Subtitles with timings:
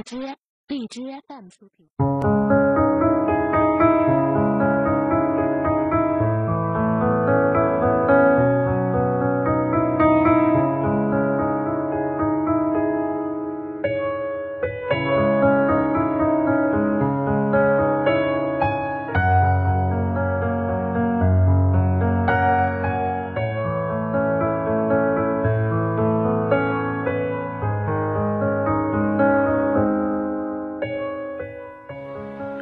[0.00, 0.16] 荔枝
[0.66, 2.39] 荔枝 FM 出品。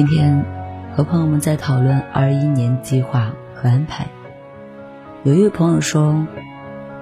[0.00, 0.46] 今天
[0.96, 4.06] 和朋友们在讨论二一年计划和安排。
[5.24, 6.26] 有一位朋友说，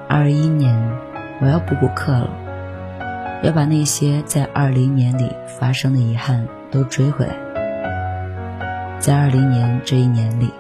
[0.08, 0.98] 二一年
[1.40, 2.28] 我要补补课了，
[3.44, 7.36] 要把那些在二零年里发生的遗憾都追回来。
[8.98, 10.52] 在二零年这一年里，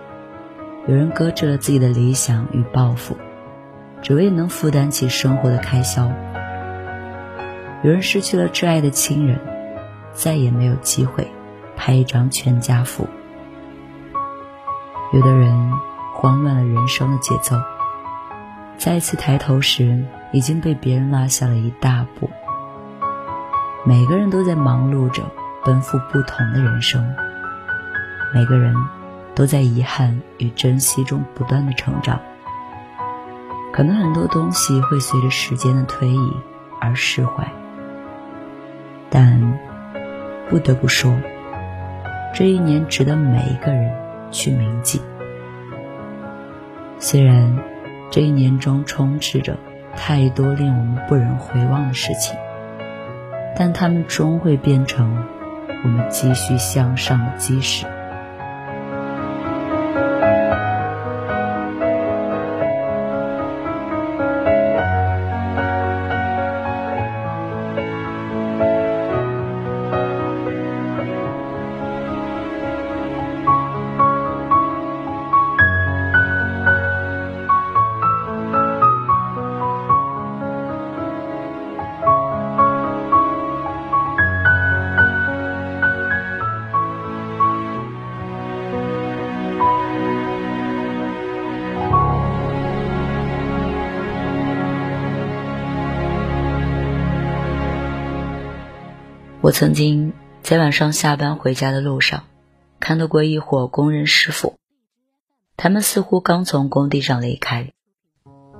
[0.86, 3.16] 有人搁置了自己的理想与抱负，
[4.00, 6.04] 只为能负担起生活的开销；
[7.82, 9.40] 有人失去了挚爱的亲人，
[10.12, 11.26] 再也没有机会。
[11.78, 13.08] 拍一张全家福。
[15.12, 15.72] 有的人
[16.12, 17.56] 慌乱了人生的节奏，
[18.76, 22.28] 再次抬头时已经被别人拉下了一大步。
[23.86, 25.22] 每个人都在忙碌着
[25.64, 27.14] 奔赴不同的人生，
[28.34, 28.74] 每个人
[29.34, 32.20] 都在遗憾与珍惜中不断的成长。
[33.72, 36.32] 可能很多东西会随着时间的推移
[36.80, 37.50] 而释怀，
[39.08, 39.58] 但
[40.50, 41.14] 不得不说。
[42.34, 43.92] 这一年值得每一个人
[44.30, 45.00] 去铭记。
[46.98, 47.58] 虽然
[48.10, 49.56] 这一年中充斥着
[49.96, 52.36] 太多令我们不忍回望的事情，
[53.56, 55.24] 但它们终会变成
[55.84, 57.86] 我们继续向上的基石。
[99.48, 102.24] 我曾经在晚上下班回家的路上，
[102.80, 104.56] 看到过一伙工人师傅，
[105.56, 107.72] 他们似乎刚从工地上离开，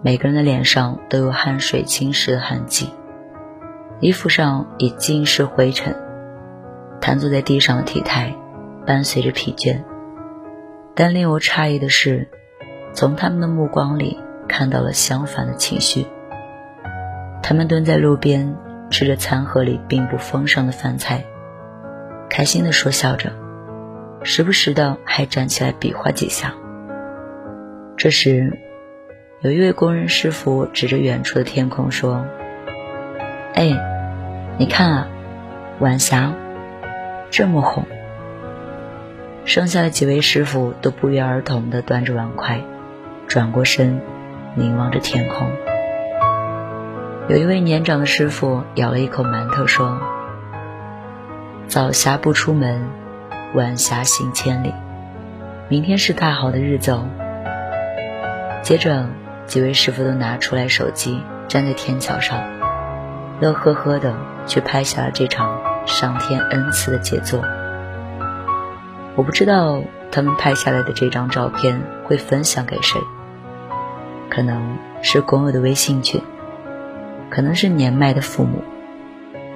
[0.02, 2.88] 每个人的脸上都有汗水侵蚀的痕迹，
[4.00, 5.94] 衣服上已尽是灰尘，
[7.02, 8.34] 瘫坐在地上的体态
[8.86, 9.84] 伴随着疲倦。
[10.94, 12.30] 但令我诧异的是，
[12.94, 16.06] 从他们的目光里看到了相反的情绪，
[17.42, 18.56] 他们蹲在路边。
[18.90, 21.24] 吃着餐盒里并不丰盛的饭菜，
[22.28, 23.32] 开心的说笑着，
[24.22, 26.54] 时不时的还站起来比划几下。
[27.96, 28.58] 这时，
[29.40, 32.24] 有一位工人师傅指着远处的天空说
[33.54, 33.72] ：“哎，
[34.58, 35.08] 你看啊，
[35.80, 36.32] 晚霞
[37.30, 37.84] 这么红。”
[39.44, 42.60] 剩下的几位师傅都不约而同的端着碗筷，
[43.26, 44.00] 转过身，
[44.54, 45.50] 凝望着天空。
[47.28, 50.00] 有一位年长的师傅咬了一口馒头，说
[51.68, 52.88] ：“早霞不出门，
[53.52, 54.72] 晚霞行千里。
[55.68, 57.06] 明天是大好的日子哦。”
[58.64, 59.04] 接着，
[59.44, 62.42] 几位师傅都拿出来手机，站在天桥上，
[63.40, 64.14] 乐呵呵的
[64.46, 67.42] 去拍下了这场上天恩赐的杰作。
[69.16, 72.98] 我不知道他们拍下来的这张照片会分享给谁，
[74.30, 76.22] 可能是工友的微信群。
[77.30, 78.62] 可能是年迈的父母，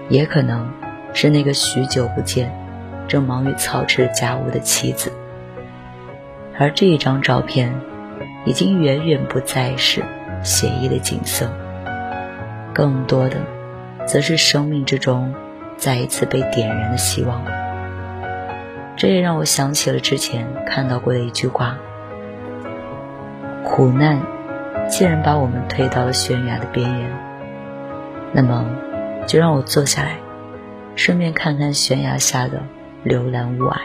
[0.08, 0.70] 也可能
[1.12, 2.52] 是那个许久不见、
[3.08, 5.12] 正忙于操持家务的妻子。
[6.58, 7.74] 而这一张照片，
[8.44, 10.02] 已经远远不再是
[10.42, 11.50] 写意的景色，
[12.74, 13.38] 更多的，
[14.06, 15.34] 则是生命之中
[15.76, 17.42] 再一次被点燃的希望。
[18.96, 21.78] 这也让我想起了之前看到过的一句话：
[23.64, 24.20] 苦难
[24.88, 27.10] 既然把我们推到了悬崖的边缘，
[28.32, 28.64] 那么
[29.26, 30.18] 就让我坐下来，
[30.96, 32.62] 顺便看看悬崖下的
[33.02, 33.76] 流岚雾霭，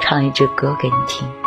[0.00, 1.43] 唱一支歌给你听。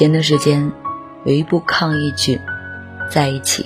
[0.00, 0.72] 前段时间
[1.26, 2.36] 有一部抗疫剧
[3.10, 3.64] 《在一起》，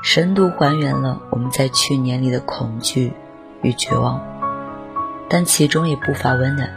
[0.00, 3.12] 深度还原了我们在去年里的恐惧
[3.60, 4.24] 与绝望，
[5.28, 6.70] 但其中也不乏温暖。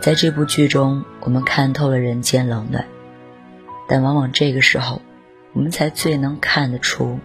[0.00, 2.86] 在这部剧中，我们看透了人间冷暖，
[3.86, 5.02] 但往往这个时候，
[5.52, 7.18] 我们才最能看得出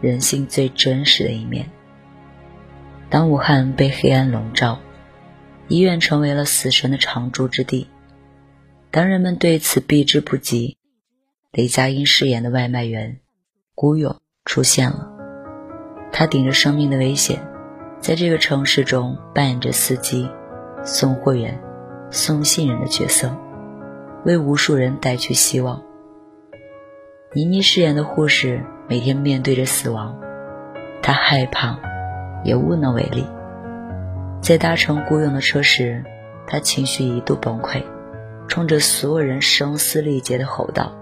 [0.00, 1.68] 人性最真实的一面。
[3.10, 4.78] 当武汉被黑暗笼罩，
[5.68, 7.86] 医院成为了死神的常驻之地。
[8.92, 10.76] 当人们对此避之不及，
[11.52, 13.20] 雷佳音饰演的外卖员
[13.76, 15.08] 孤勇出现了。
[16.10, 17.40] 他顶着生命的危险，
[18.00, 20.28] 在这个城市中扮演着司机、
[20.82, 21.62] 送货员、
[22.10, 23.36] 送信人的角色，
[24.24, 25.80] 为无数人带去希望。
[27.32, 30.18] 倪妮饰演的护士每天面对着死亡，
[31.00, 31.78] 她害怕，
[32.42, 33.24] 也无能为力。
[34.42, 36.04] 在搭乘孤勇的车时，
[36.44, 37.84] 她情绪一度崩溃。
[38.50, 40.92] 冲着所有人声嘶力竭的吼道：“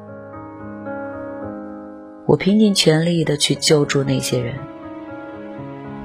[2.29, 4.57] 我拼尽全力的去救助那些人，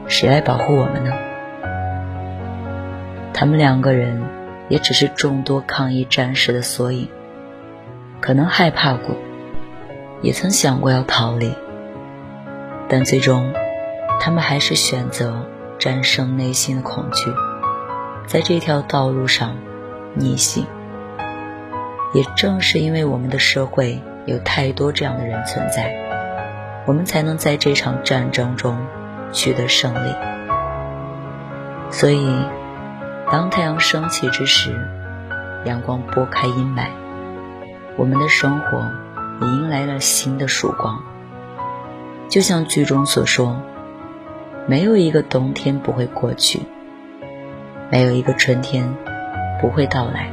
[0.07, 1.11] 谁来保护我们呢？
[3.33, 4.23] 他们两个人
[4.69, 7.09] 也只是众多抗议战士的缩影，
[8.21, 9.13] 可能害怕过，
[10.21, 11.53] 也曾想过要逃离，
[12.87, 13.51] 但最终，
[14.21, 15.45] 他们还是选择
[15.77, 17.29] 战胜内心的恐惧，
[18.27, 19.57] 在这条道路上
[20.15, 20.65] 逆行。”
[22.13, 25.91] 也正是因为我们的社会有太多这样的人存在，
[26.85, 28.77] 我们才能在这场战争中
[29.31, 30.13] 取得胜利。
[31.89, 32.27] 所以，
[33.31, 34.75] 当太阳升起之时，
[35.65, 36.87] 阳光拨开阴霾，
[37.97, 38.91] 我们的生活
[39.41, 41.01] 也迎来了新的曙光。
[42.29, 43.59] 就像剧中所说，
[44.67, 46.61] 没有一个冬天不会过去，
[47.91, 48.95] 没有一个春天
[49.59, 50.29] 不会到来。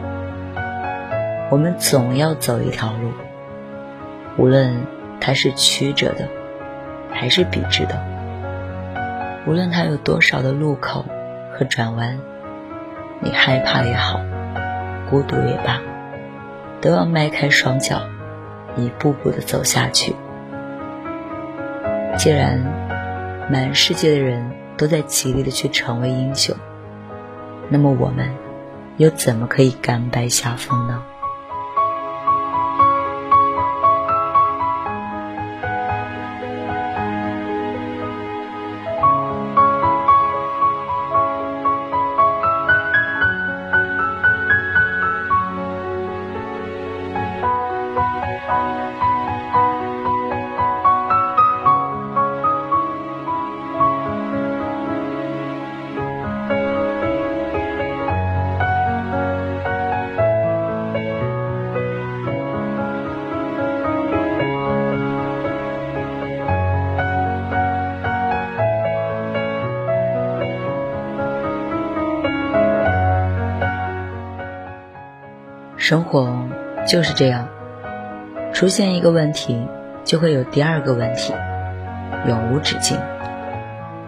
[1.51, 3.11] 我们总要走一条路，
[4.37, 4.87] 无论
[5.21, 6.29] 它是曲折的，
[7.11, 7.97] 还是笔直的；
[9.49, 11.05] 无论它有多少的路口
[11.53, 12.21] 和转弯，
[13.19, 14.21] 你害怕也好，
[15.11, 15.81] 孤独也罢，
[16.81, 18.01] 都要迈开双脚，
[18.77, 20.15] 一步步的走下去。
[22.17, 22.61] 既然
[23.51, 26.55] 满世界的人都在极力的去成为英雄，
[27.69, 28.31] 那么我们
[28.99, 31.03] 又怎么可以甘拜下风呢？
[75.77, 76.33] 生活
[76.87, 77.49] 就是这样，
[78.61, 79.67] 出现一个问题，
[80.05, 81.33] 就会有第二个问题，
[82.29, 83.01] 永无止境。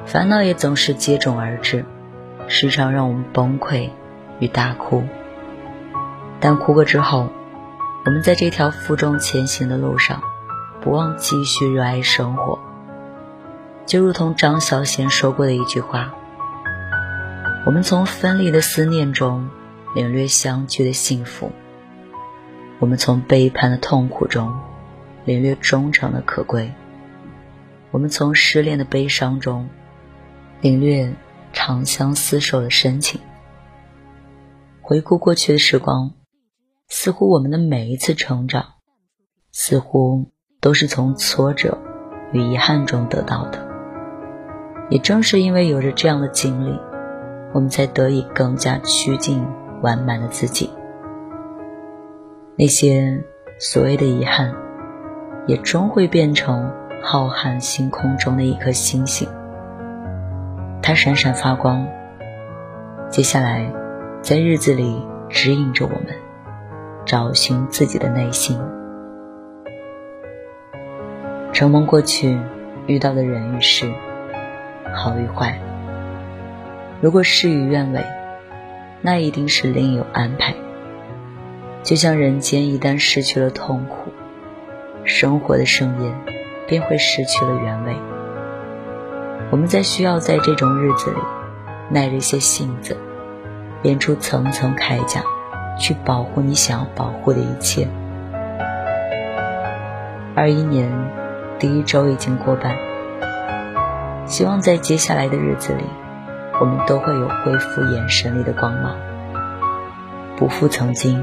[0.05, 1.87] 烦恼也总是接踵而至，
[2.49, 3.89] 时常让我们崩溃
[4.41, 5.05] 与大哭。
[6.39, 7.31] 但哭过之后，
[8.05, 10.21] 我们在这条负重前行的路上，
[10.83, 12.59] 不忘继续热爱生活。
[13.87, 16.13] 就如同张小娴说过的一句话
[17.65, 19.49] ：“我们从分离的思念中
[19.95, 21.53] 领略相聚的幸福，
[22.83, 24.59] 我们从背叛的痛苦中
[25.25, 26.73] 领略忠诚的可贵，
[27.93, 29.69] 我们从失恋的悲伤中
[30.61, 31.15] 领略
[31.53, 33.21] 长相厮守的深情。”
[34.83, 36.11] 回顾过去的时光，
[36.89, 38.65] 似乎我们的每一次成长，
[39.53, 41.79] 似乎都是从挫折
[42.33, 43.65] 与遗憾中得到的。
[44.91, 46.77] 也正是因为有着这样的经历，
[47.55, 49.47] 我们才得以更加趋近
[49.83, 50.69] 完满的自己。
[52.63, 53.21] 那些
[53.59, 54.55] 所谓的遗憾，
[55.49, 59.29] 也终会变成浩瀚星空中的一颗星星，
[60.81, 61.85] 它闪闪发光。
[63.09, 63.69] 接下来。
[64.23, 66.07] 在日子里指引着我们，
[67.05, 68.57] 找寻自己的内心。
[71.53, 72.39] 承蒙过去
[72.87, 73.93] 遇到的人与事，
[74.95, 75.59] 好与坏。
[77.01, 78.05] 如果事与愿违，
[79.01, 80.55] 那一定是另有安排。
[81.83, 84.13] 就像人间一旦失去了痛苦，
[85.05, 86.15] 生活的盛宴
[86.67, 87.97] 便会失去了原味。
[89.51, 91.19] 我们在需要在这种日子里
[91.91, 92.97] 耐着些性子。
[93.83, 95.25] 编出层层铠甲，
[95.77, 97.89] 去保护你想要保护的一切。
[100.37, 100.89] 二一年
[101.59, 102.77] 第一周已经过半，
[104.25, 105.83] 希望在接下来的日子里，
[106.61, 108.97] 我们都会有恢复眼神里的光芒，
[110.37, 111.21] 不负曾经，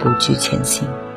[0.00, 1.09] 不惧前行。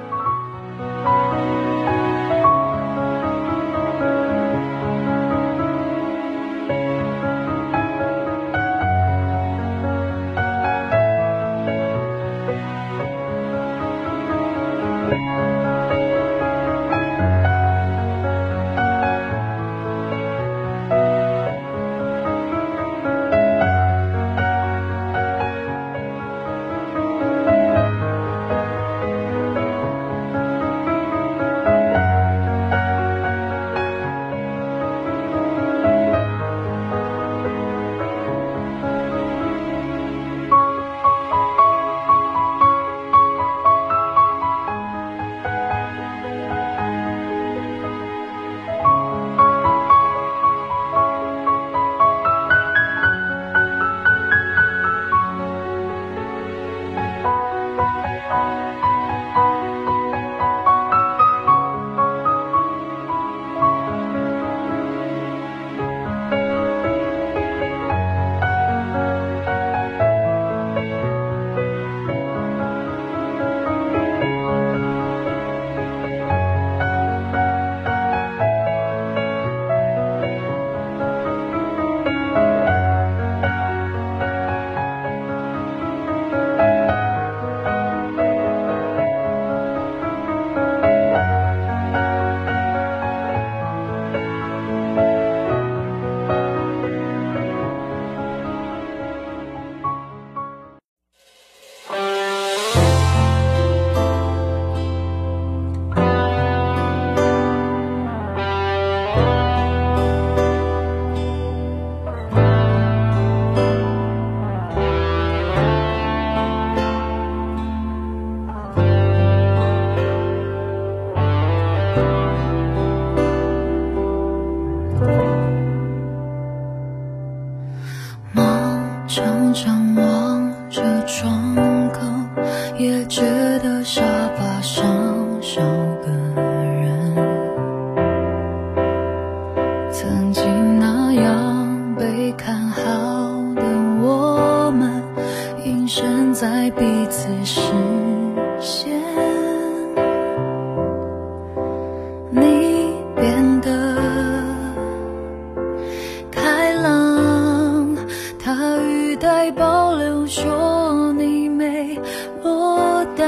[159.24, 161.98] 该保留说你没
[162.44, 163.25] 落单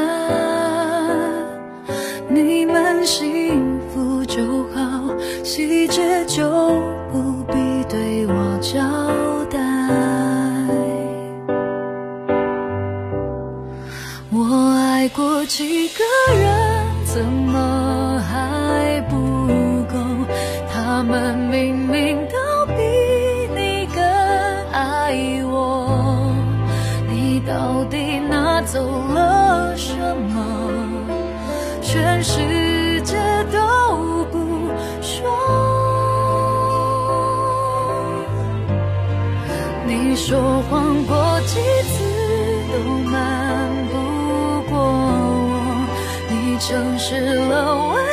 [2.27, 6.43] 你们幸福就好细节就
[7.09, 7.53] 不必
[7.87, 8.77] 对我交
[9.45, 9.57] 代
[14.33, 16.03] 我爱过几个
[31.95, 33.15] 全世界
[33.53, 34.37] 都不
[35.01, 35.25] 说，
[39.87, 40.37] 你说
[40.69, 42.03] 谎过几次
[42.69, 42.73] 都
[43.09, 43.93] 瞒不
[44.69, 45.87] 过我，
[46.29, 47.15] 你诚实
[47.47, 48.04] 了我。